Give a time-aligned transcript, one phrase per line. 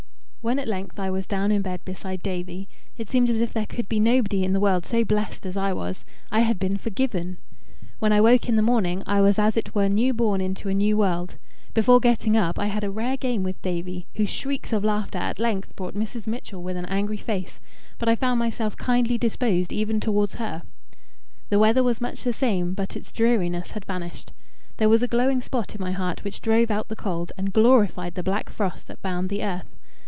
[0.43, 2.67] When at length I was down in bed beside Davie,
[2.97, 5.71] it seemed as if there could be nobody in the world so blessed as I
[5.71, 7.37] was: I had been forgiven.
[7.99, 10.73] When I woke in the morning, I was as it were new born into a
[10.73, 11.35] new world.
[11.75, 15.37] Before getting up I had a rare game with Davie, whose shrieks of laughter at
[15.37, 16.25] length brought Mrs.
[16.25, 17.59] Mitchell with angry face;
[17.99, 20.63] but I found myself kindly disposed even towards her.
[21.51, 24.33] The weather was much the same; but its dreariness had vanished.
[24.77, 28.15] There was a glowing spot in my heart which drove out the cold, and glorified
[28.15, 29.75] the black frost that bound the earth.